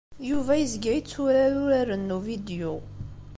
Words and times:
Yuba 0.29 0.53
yezga 0.57 0.91
yetturar 0.95 1.53
uraren 1.63 2.03
n 2.11 2.15
uvidyu. 2.17 2.73